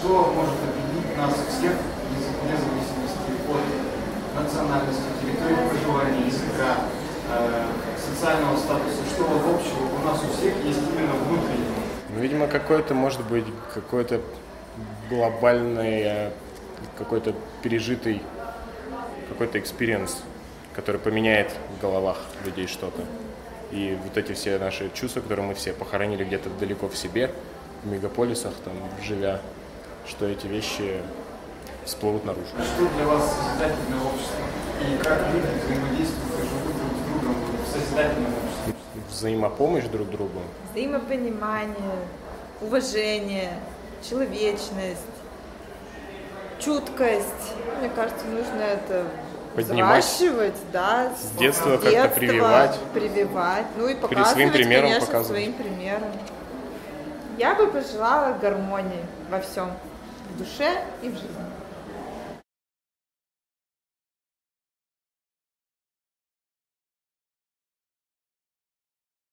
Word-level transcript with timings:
что 0.00 0.32
может 0.34 0.54
объединить 0.64 1.16
нас 1.18 1.34
всех 1.34 1.72
без 2.10 2.24
зависимости 2.24 3.32
от 3.52 4.42
национальности, 4.42 5.02
территории 5.20 5.68
проживания, 5.68 6.26
языка, 6.26 6.76
э, 7.28 7.66
социального 7.98 8.56
статуса, 8.56 9.04
что 9.12 9.24
вот 9.24 9.56
общего 9.56 9.84
у 10.00 10.06
нас 10.06 10.24
у 10.24 10.32
всех 10.38 10.56
есть 10.64 10.80
именно 10.90 11.12
внутреннее. 11.12 11.68
Ну, 12.08 12.20
видимо, 12.20 12.46
какой-то, 12.46 12.94
может 12.94 13.22
быть, 13.26 13.44
какой-то 13.74 14.22
глобальный, 15.10 16.30
какой-то 16.96 17.34
пережитый, 17.62 18.22
какой-то 19.28 19.58
experience, 19.58 20.22
который 20.74 20.98
поменяет 20.98 21.52
в 21.76 21.82
головах 21.82 22.16
людей 22.46 22.66
что-то. 22.66 23.02
И 23.70 23.98
вот 24.02 24.16
эти 24.16 24.32
все 24.32 24.58
наши 24.58 24.90
чувства, 24.94 25.20
которые 25.20 25.46
мы 25.46 25.54
все 25.54 25.74
похоронили 25.74 26.24
где-то 26.24 26.48
далеко 26.58 26.88
в 26.88 26.96
себе, 26.96 27.30
в 27.84 27.86
мегаполисах, 27.86 28.54
там, 28.64 28.74
живя 29.02 29.40
что 30.06 30.26
эти 30.26 30.46
вещи 30.46 31.00
всплывут 31.84 32.24
наружу. 32.24 32.46
Что 32.76 32.88
для 32.96 33.06
вас 33.06 33.36
созидательное 33.36 34.00
общество? 34.04 34.44
И 34.80 34.96
как 35.02 35.20
люди 35.32 35.46
взаимодействуют 35.64 36.34
и 36.40 36.48
живут 36.48 36.76
друг 36.76 36.92
с 36.96 37.10
другом 37.10 37.36
в 37.64 37.68
созидательном 37.68 38.32
обществе? 38.32 38.74
Взаимопомощь 39.10 39.84
друг 39.84 40.10
другу. 40.10 40.40
Взаимопонимание, 40.72 41.96
уважение, 42.60 43.52
человечность, 44.08 45.00
чуткость. 46.58 47.54
Мне 47.80 47.88
кажется, 47.90 48.24
нужно 48.26 48.60
это 48.62 49.04
Поднимать. 49.54 50.04
взращивать, 50.04 50.54
да, 50.72 51.10
С 51.16 51.36
детства 51.38 51.72
как-то 51.72 51.90
детства 51.90 52.18
прививать. 52.20 52.78
прививать, 52.94 53.66
ну 53.76 53.88
и 53.88 53.94
показывать, 53.94 54.28
своим 54.32 54.50
примером 54.52 54.82
конечно, 54.88 55.06
показывать. 55.06 55.26
своим 55.42 55.52
примером. 55.54 56.12
Я 57.38 57.54
бы 57.54 57.66
пожелала 57.66 58.34
гармонии 58.40 59.04
во 59.30 59.40
всем, 59.40 59.70
в 60.30 60.38
душе 60.38 60.82
и 61.02 61.08
в 61.08 61.14
жизни. 61.14 61.59